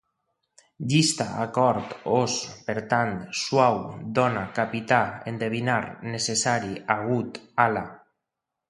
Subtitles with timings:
[0.93, 2.37] Llista: acord, os,
[2.71, 3.13] per tant,
[3.43, 3.79] suau,
[4.21, 5.03] dona, capità,
[5.51, 5.81] endevinar,
[6.17, 7.89] necessari, agut, ala